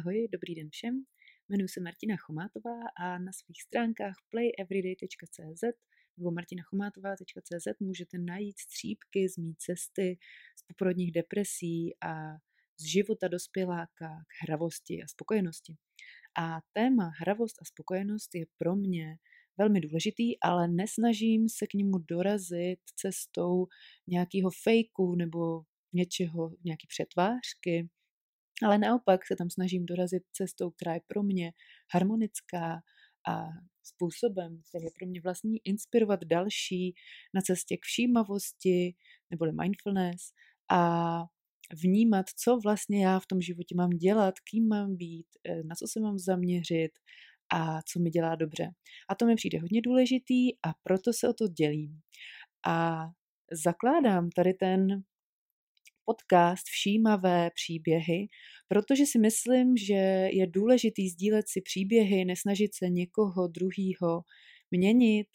[0.00, 1.04] Ahoj, dobrý den všem.
[1.48, 5.62] Jmenuji se Martina Chomátová a na svých stránkách playeveryday.cz
[6.16, 10.18] nebo martinachomátová.cz můžete najít střípky z mý cesty,
[10.56, 12.34] z poporodních depresí a
[12.80, 15.76] z života dospěláka k hravosti a spokojenosti.
[16.38, 19.16] A téma hravost a spokojenost je pro mě
[19.58, 23.66] velmi důležitý, ale nesnažím se k němu dorazit cestou
[24.06, 27.88] nějakého fejku nebo něčeho, nějaký přetvářky,
[28.66, 31.52] ale naopak se tam snažím dorazit cestou, která je pro mě
[31.94, 32.80] harmonická
[33.28, 33.46] a
[33.82, 36.94] způsobem, který je pro mě vlastní, inspirovat další
[37.34, 38.94] na cestě k všímavosti
[39.30, 40.32] neboli mindfulness
[40.70, 41.22] a
[41.82, 45.86] vnímat, co vlastně já v tom životě mám dělat, kým mám být, eh, na co
[45.88, 46.90] se mám zaměřit
[47.52, 48.70] a co mi dělá dobře.
[49.08, 52.00] A to mi přijde hodně důležitý a proto se o to dělím.
[52.66, 53.06] A
[53.52, 55.02] zakládám tady ten
[56.10, 58.28] podcast Všímavé příběhy,
[58.68, 64.22] protože si myslím, že je důležitý sdílet si příběhy, nesnažit se někoho druhýho
[64.70, 65.26] měnit,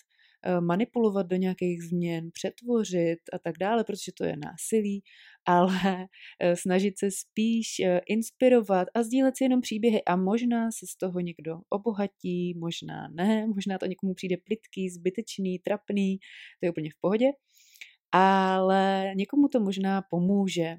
[0.44, 5.04] eh, manipulovat do nějakých změn, přetvořit a tak dále, protože to je násilí,
[5.46, 6.08] ale
[6.40, 10.96] eh, snažit se spíš eh, inspirovat a sdílet si jenom příběhy a možná se z
[10.98, 16.18] toho někdo obohatí, možná ne, možná to někomu přijde plitký, zbytečný, trapný,
[16.60, 17.32] to je úplně v pohodě
[18.18, 20.76] ale někomu to možná pomůže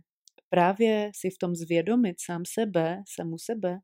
[0.49, 3.79] právě si v tom zvědomit sám sebe, samu sebe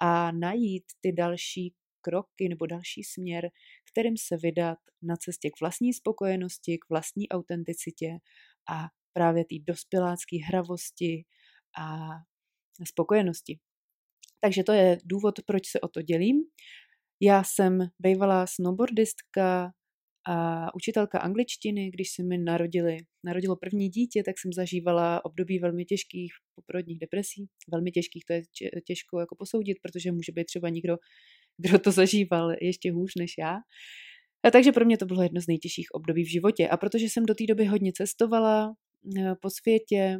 [0.00, 3.50] a najít ty další kroky nebo další směr,
[3.92, 8.18] kterým se vydat na cestě k vlastní spokojenosti, k vlastní autenticitě
[8.70, 11.24] a právě té dospělácké hravosti
[11.78, 12.08] a
[12.84, 13.58] spokojenosti.
[14.40, 16.36] Takže to je důvod, proč se o to dělím.
[17.20, 19.72] Já jsem bývalá snowboardistka,
[20.28, 25.84] a učitelka angličtiny, když se mi narodili, narodilo první dítě, tak jsem zažívala období velmi
[25.84, 27.46] těžkých poporodních depresí.
[27.72, 28.42] Velmi těžkých, to je
[28.86, 30.96] těžko jako posoudit, protože může být třeba někdo,
[31.58, 33.56] kdo to zažíval ještě hůř než já.
[34.42, 36.68] A takže pro mě to bylo jedno z nejtěžších období v životě.
[36.68, 38.74] A protože jsem do té doby hodně cestovala
[39.18, 40.18] eh, po světě,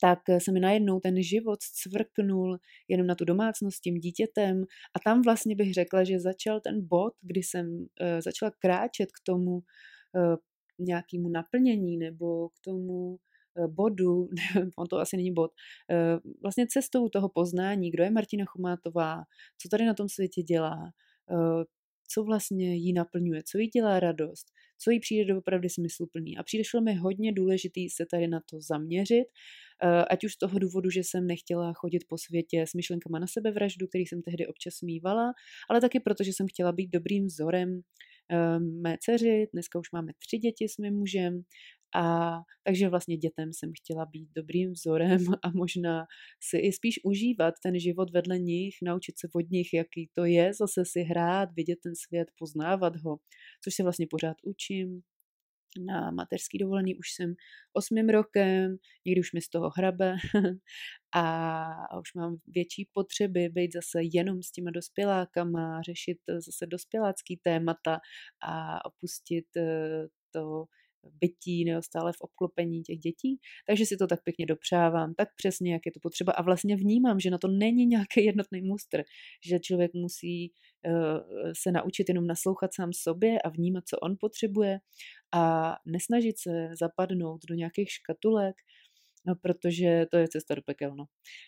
[0.00, 4.64] tak se mi najednou ten život cvrknul jenom na tu domácnost s tím dítětem
[4.96, 9.24] a tam vlastně bych řekla, že začal ten bod, kdy jsem uh, začala kráčet k
[9.24, 10.36] tomu uh,
[10.78, 13.18] nějakému naplnění nebo k tomu
[13.68, 14.28] bodu,
[14.76, 15.50] on to asi není bod,
[16.42, 19.22] vlastně cestou toho poznání, kdo je Martina Chomátová,
[19.58, 20.92] co tady na tom světě dělá,
[22.12, 24.46] co vlastně jí naplňuje, co jí dělá radost,
[24.78, 26.38] co jí přijde opravdu smysluplný.
[26.38, 29.69] A přišlo mi hodně důležitý se tady na to zaměřit, eh,
[30.10, 33.86] ať už z toho důvodu, že jsem nechtěla chodit po světě s myšlenkama na sebevraždu,
[33.86, 35.32] který jsem tehdy občas mývala,
[35.70, 37.80] ale taky proto, že jsem chtěla být dobrým vzorem
[38.32, 41.42] eh, mé dceři, dneska už máme tři děti s mým mužem
[41.94, 46.06] a takže vlastně dětem jsem chtěla být dobrým vzorem a možná
[46.40, 50.54] si i spíš užívat ten život vedle nich, naučit se od nich, jaký to je,
[50.54, 53.16] zase si hrát, vidět ten svět, poznávat ho,
[53.64, 55.02] což se vlastně pořád učím.
[55.78, 57.34] Na mateřský dovolený už jsem
[57.72, 58.76] osmým rokem,
[59.06, 60.16] někdy už mi z toho hrabe
[61.14, 68.00] a už mám větší potřeby být zase jenom s těma dospělákama, řešit zase dospělácký témata
[68.42, 70.64] a opustit eh, to
[71.20, 75.86] bytí neustále v obklopení těch dětí, takže si to tak pěkně dopřávám, tak přesně, jak
[75.86, 79.02] je to potřeba a vlastně vnímám, že na to není nějaký jednotný mustr,
[79.46, 80.52] že člověk musí
[80.86, 80.92] uh,
[81.62, 84.78] se naučit jenom naslouchat sám sobě a vnímat, co on potřebuje
[85.32, 88.56] a nesnažit se zapadnout do nějakých škatulek,
[89.26, 90.96] No, protože to je cesta do pekel.
[90.96, 91.04] No.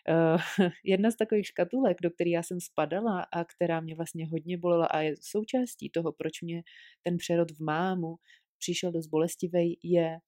[0.08, 0.40] Uh,
[0.84, 4.86] jedna z takových škatulek, do které já jsem spadala a která mě vlastně hodně bolela
[4.86, 6.62] a je součástí toho, proč mě
[7.02, 8.16] ten přerod v mámu
[8.62, 10.18] přišel dost bolestivý, je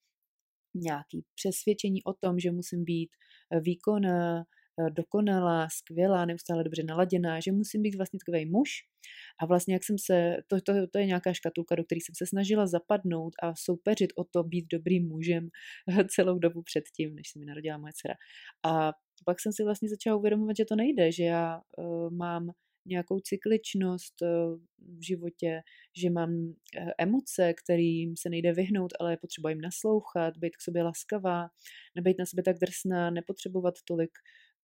[0.74, 3.10] nějaký přesvědčení o tom, že musím být
[3.52, 8.70] eh, výkonná, eh, dokonalá, skvělá, neustále dobře naladěná, že musím být vlastně takový muž.
[9.40, 12.26] A vlastně jak jsem se, to, to, to je nějaká škatulka, do které jsem se
[12.26, 15.48] snažila zapadnout a soupeřit o to být dobrým mužem
[16.14, 18.14] celou dobu předtím, než se mi narodila moje dcera.
[18.64, 18.92] A
[19.24, 22.50] pak jsem si vlastně začala uvědomovat, že to nejde, že já uh, mám
[22.86, 24.26] nějakou cykličnost eh,
[24.78, 25.60] v životě,
[26.02, 26.30] že mám
[26.76, 31.48] eh, emoce, kterým se nejde vyhnout, ale je potřeba jim naslouchat, být k sobě laskavá,
[31.94, 34.10] nebejt na sebe tak drsná, nepotřebovat tolik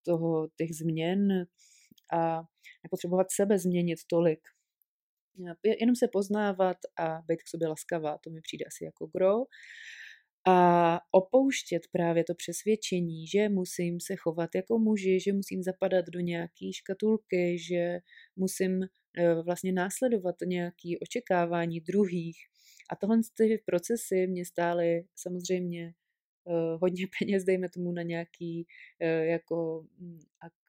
[0.06, 1.46] toho, těch změn
[2.12, 2.42] a
[2.84, 4.40] nepotřebovat sebe změnit tolik.
[5.80, 9.34] Jenom se poznávat a být k sobě laskavá, to mi přijde asi jako gro
[10.46, 16.20] a opouštět právě to přesvědčení, že musím se chovat jako muži, že musím zapadat do
[16.20, 17.98] nějaký škatulky, že
[18.36, 22.36] musím eh, vlastně následovat nějaké očekávání druhých.
[22.90, 25.94] A tohle ty procesy mě stály samozřejmě
[26.80, 28.66] hodně peněz, dejme tomu, na nějaký,
[29.22, 30.20] jako, mm,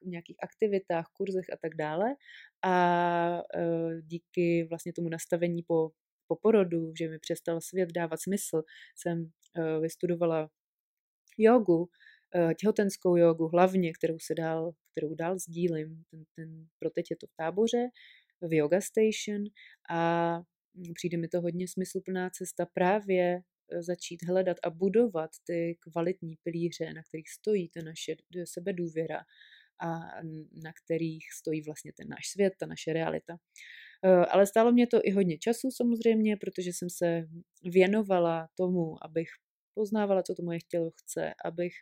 [0.04, 2.14] nějakých aktivitách, kurzech a tak dále.
[2.62, 3.42] A
[4.02, 5.90] díky vlastně tomu nastavení po,
[6.26, 8.62] po porodu, že mi přestal svět dávat smysl,
[8.96, 9.30] jsem
[9.80, 10.50] vystudovala
[11.38, 11.88] jogu,
[12.60, 16.04] těhotenskou jogu hlavně, kterou se dál, kterou dál sdílím.
[16.10, 17.88] Ten, ten, pro teď je to v táboře,
[18.40, 19.44] v Yoga Station
[19.90, 20.42] a
[20.94, 23.42] přijde mi to hodně smysluplná cesta právě
[23.72, 29.20] e, začít hledat a budovat ty kvalitní pilíře, na kterých stojí ta naše sebedůvěra
[29.80, 29.88] a
[30.62, 33.36] na kterých stojí vlastně ten náš svět, ta naše realita.
[34.04, 37.28] E, ale stálo mě to i hodně času samozřejmě, protože jsem se
[37.64, 39.28] věnovala tomu, abych
[39.74, 41.72] poznávala, co to moje tělo chce, abych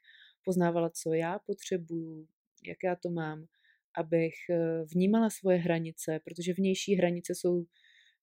[0.44, 2.26] poznávala, co já potřebuju,
[2.66, 3.44] jak já to mám,
[3.96, 7.64] abych e, vnímala svoje hranice, protože vnější hranice jsou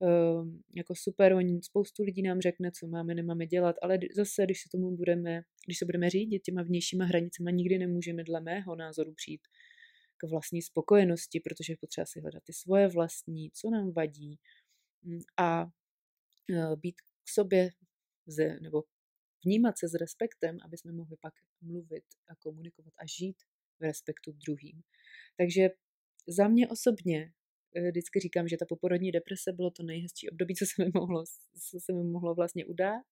[0.02, 4.62] Ehm, jako super, oni, spoustu lidí nám řekne, co máme, nemáme dělat, ale zase, když
[4.62, 9.14] se tomu budeme, když se budeme řídit těma vnějšíma hranicemi, nikdy nemůžeme dle mého názoru
[9.14, 9.42] přijít
[10.18, 14.40] k vlastní spokojenosti, protože je potřeba si hledat ty svoje vlastní, co nám vadí
[15.04, 15.66] mm, a
[16.52, 17.70] e, být k sobě
[18.28, 18.84] ze, nebo
[19.46, 23.38] vnímat se s respektem, aby jsme mohli pak mluvit a komunikovat a žít
[23.80, 24.82] v respektu k druhým.
[25.38, 25.70] Takže
[26.28, 27.34] za mě osobně
[27.76, 31.24] Eh, vždycky říkám, že ta poporodní deprese bylo to nejhezčí období, co se mi mohlo,
[31.70, 33.06] co se mi mohlo vlastně udát.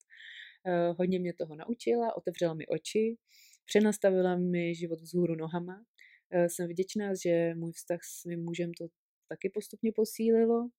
[0.68, 3.18] Eh, hodně mě toho naučila, otevřela mi oči,
[3.66, 5.86] přenastavila mi život vzhůru nohama.
[6.31, 8.88] Eh, jsem vděčná, že můj vztah s mým mužem to
[9.27, 10.69] taky postupně posílilo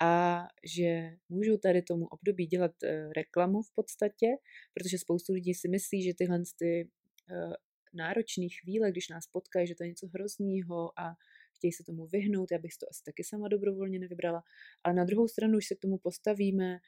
[0.00, 0.42] a
[0.76, 2.72] že můžu tady tomu období dělat
[3.16, 4.26] reklamu v podstatě,
[4.74, 6.90] protože spoustu lidí si myslí, že tyhle ty
[7.94, 11.14] náročné chvíle, když nás potkají, že to je něco hroznýho a
[11.56, 14.42] chtějí se tomu vyhnout, já bych to asi taky sama dobrovolně nevybrala.
[14.84, 16.78] Ale na druhou stranu, už se k tomu postavíme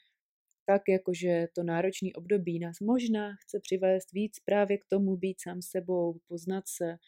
[0.67, 5.63] tak, jakože to náročné období nás možná chce přivést víc právě k tomu být sám
[5.63, 6.99] sebou, poznat se, eh,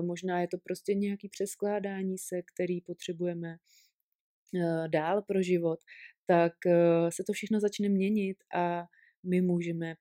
[0.00, 5.80] možná je to prostě nějaký přeskládání se, který potřebujeme eh, dál pro život,
[6.26, 8.84] tak eh, se to všechno začne měnit a
[9.22, 9.94] my můžeme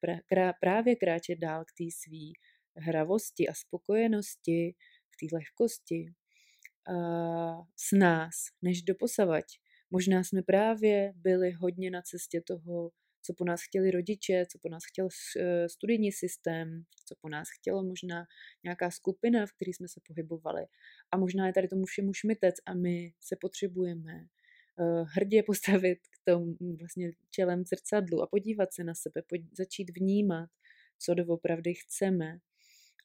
[0.60, 2.31] právě kráčet dál k té své
[2.75, 4.75] hravosti a spokojenosti,
[5.10, 6.13] k té lehkosti,
[7.75, 9.45] s nás, než doposavať.
[9.92, 12.92] Možná jsme právě byli hodně na cestě toho,
[13.25, 15.07] co po nás chtěli rodiče, co po nás chtěl
[15.38, 18.25] e, studijní systém, co po nás chtělo možná
[18.63, 20.66] nějaká skupina, v které jsme se pohybovali.
[21.12, 24.27] A možná je tady tomu všemu šmitec a my se potřebujeme e,
[25.04, 29.22] hrdě postavit k tomu vlastně čelem zrcadlu a podívat se na sebe,
[29.57, 30.50] začít vnímat,
[31.00, 32.39] co doopravdy chceme,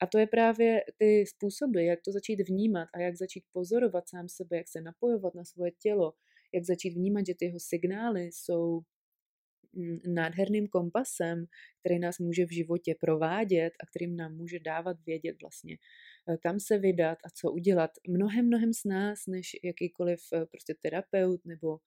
[0.02, 4.28] a to je právě ty způsoby, jak to začít vnímat a jak začít pozorovat sám
[4.28, 6.12] sebe, jak se napojovat na svoje tělo,
[6.54, 8.99] jak začít vnímat, že ty jeho signály jsou mm,
[10.06, 11.44] nádherným kompasem,
[11.80, 15.76] který nás může v životě provádět a kterým nám může dávat vědět vlastně,
[16.28, 17.90] eh, kam se vydat a co udělat.
[18.08, 21.78] Mnohem, mnohem s nás, než jakýkoliv eh, prostě terapeut nebo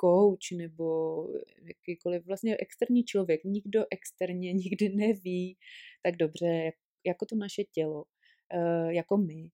[0.00, 1.26] coach nebo
[1.62, 3.44] jakýkoliv vlastně externí člověk.
[3.44, 5.56] Nikdo externě nikdy neví
[6.02, 6.74] tak dobře, jak,
[7.06, 8.04] jako to naše tělo,
[8.88, 9.48] jako my,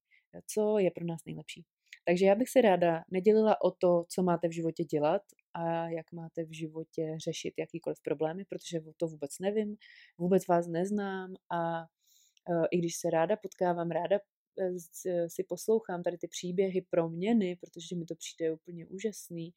[0.47, 1.65] co je pro nás nejlepší.
[2.07, 5.23] Takže já bych se ráda nedělila o to, co máte v životě dělat
[5.55, 9.77] a jak máte v životě řešit jakýkoliv problémy, protože to vůbec nevím,
[10.19, 14.19] vůbec vás neznám a uh, i když se ráda potkávám, ráda
[14.61, 19.53] Eh, si poslouchám tady ty příběhy proměny, protože mi to přijde úplně úžasný,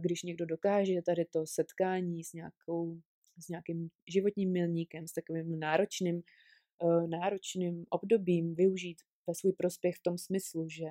[0.00, 3.00] když někdo dokáže tady to setkání s, nějakou,
[3.38, 6.22] s nějakým životním milníkem, s takovým náročným,
[7.06, 10.86] náročným obdobím využít ve svůj prospěch v tom smyslu, že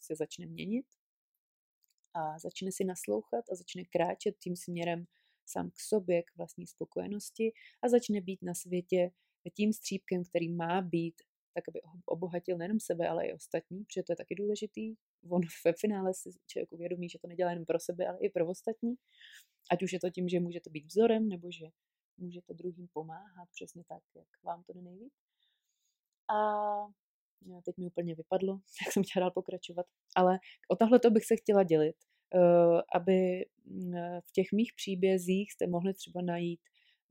[0.00, 0.86] se začne měnit
[2.14, 5.04] a začne si naslouchat a začne kráčet tím směrem
[5.46, 7.52] sám k sobě, k vlastní spokojenosti
[7.82, 9.10] a začne být na světě
[9.56, 11.14] tím střípkem, který má být
[11.54, 14.94] tak aby obohatil nejenom sebe, ale i ostatní, protože to je taky důležitý.
[15.30, 18.48] On ve finále si člověk uvědomí, že to nedělá jenom pro sebe, ale i pro
[18.48, 18.94] ostatní.
[19.70, 21.66] Ať už je to tím, že můžete být vzorem, nebo že
[22.16, 25.12] můžete druhým pomáhat přesně tak, jak vám to nejvíc.
[26.28, 26.36] A
[27.64, 28.52] teď mi úplně vypadlo,
[28.86, 29.86] jak jsem chtěla dál pokračovat.
[30.16, 30.38] Ale
[30.68, 31.96] o tohle to bych se chtěla dělit,
[32.34, 32.38] eh,
[32.94, 33.92] aby mm,
[34.28, 36.60] v těch mých příbězích jste mohli třeba najít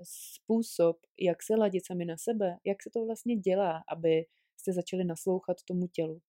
[0.03, 4.25] způsob, jak se ladit sami na sebe, jak se to vlastně dělá, aby
[4.58, 6.22] jste začali naslouchat tomu tělu.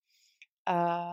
[0.66, 1.10] A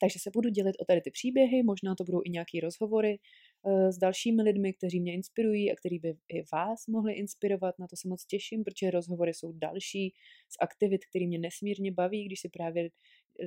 [0.00, 3.18] takže se budu dělit o tady ty příběhy, možná to budou i nějaké rozhovory
[3.62, 7.78] uh, s dalšími lidmi, kteří mě inspirují a kteří by i vás mohli inspirovat.
[7.78, 10.14] Na to se moc těším, protože rozhovory jsou další
[10.48, 12.88] z aktivit, které mě nesmírně baví, když si právě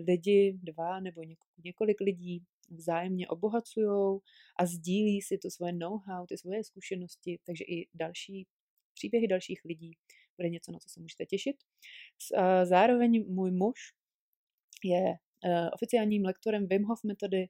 [0.08, 1.22] lidi, dva nebo
[1.64, 4.20] několik lidí vzájemně obohacují
[4.60, 8.48] a sdílí si to svoje know-how, ty svoje zkušenosti, takže i další
[8.94, 9.92] příběhy dalších lidí.
[10.38, 11.56] Bude něco, na co se můžete těšit.
[12.64, 13.80] Zároveň můj muž
[14.84, 15.16] je
[15.74, 17.50] oficiálním lektorem Wim Hof metody,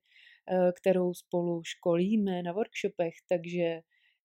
[0.75, 3.81] kterou spolu školíme na workshopech, takže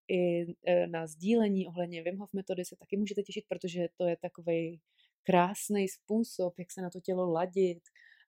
[0.08, 0.46] i
[0.86, 4.80] na sdílení ohledně Wim Hof metody se taky můžete těšit, protože to je takový
[5.24, 7.80] krásný způsob, jak se na to tělo ladit,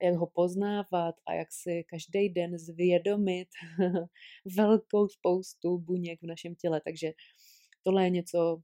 [0.03, 3.49] jak ho poznávat a jak si každý den zvědomit
[4.57, 6.81] velkou spoustu buněk v našem těle.
[6.85, 7.13] Takže
[7.83, 8.63] tohle je něco,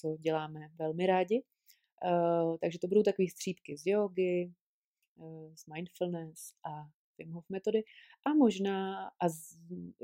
[0.00, 1.42] co děláme velmi rádi.
[2.04, 4.52] Uh, takže to budou takové střípky z jogy,
[5.16, 6.84] uh, z mindfulness a
[7.18, 7.82] Wim Hof metody
[8.26, 9.56] a možná a z,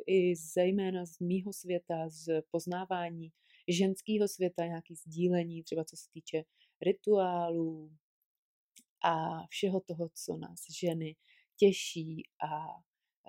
[0.07, 3.33] i zejména z mýho světa, z poznávání
[3.69, 6.43] ženského světa, nějaký sdílení, třeba co se týče
[6.83, 7.91] rituálů
[9.05, 11.17] a všeho toho, co nás ženy
[11.57, 12.67] těší a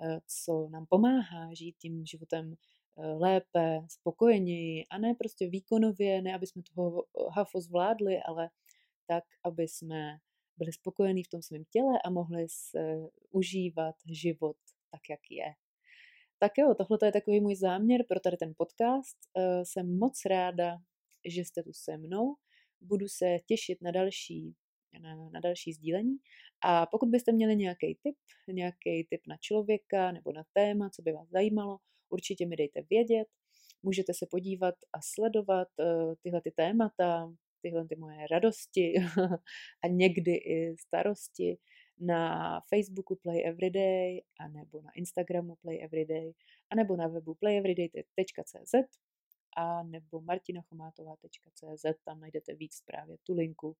[0.06, 6.34] e, co nám pomáhá žít tím životem e, lépe, spokojeněji a ne prostě výkonově, ne
[6.34, 8.50] aby jsme toho hafo zvládli, ale
[9.06, 10.18] tak, aby jsme
[10.56, 12.96] byli spokojení v tom svém těle a mohli se
[13.30, 14.56] užívat život
[14.90, 15.54] tak, jak je.
[16.38, 19.16] Tak jo, tohle je takový můj záměr pro tady ten podcast.
[19.36, 20.78] E, jsem moc ráda,
[21.24, 22.34] že jste tu se mnou
[22.82, 24.54] budu se těšit na další,
[25.00, 26.16] na, na další sdílení.
[26.64, 28.16] A pokud byste měli nějaký tip,
[28.48, 33.28] nějaký tip na člověka nebo na téma, co by vás zajímalo, určitě mi dejte vědět.
[33.82, 38.94] Můžete se podívat a sledovat uh, tyhle ty témata, tyhle ty moje radosti
[39.84, 41.58] a někdy i starosti
[42.00, 46.32] na Facebooku Play Everyday, a nebo na Instagramu Play Everyday,
[46.70, 48.74] a nebo na webu playeveryday.cz
[49.56, 53.76] a nebo martinachomátová.cz, tam najdete víc právě tu linku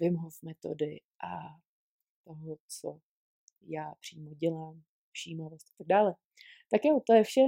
[0.00, 1.38] Wim Hof metody a
[2.24, 3.00] toho, co
[3.60, 4.82] já přímo dělám,
[5.12, 6.14] všímavost a tak dále.
[6.70, 7.44] Tak jo, to je vše.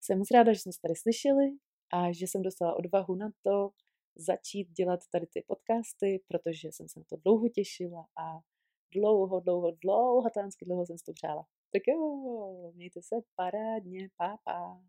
[0.00, 1.50] Jsem moc ráda, že jsme se tady slyšeli
[1.92, 3.70] a že jsem dostala odvahu na to
[4.16, 8.40] začít dělat tady ty podcasty, protože jsem se na to dlouho těšila a
[8.94, 11.46] dlouho, dlouho, dlouho, tánsky dlouho jsem si to přála.
[11.72, 14.82] Tak jo, mějte se parádně, pápa.